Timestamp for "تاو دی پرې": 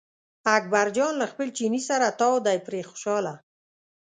2.19-2.81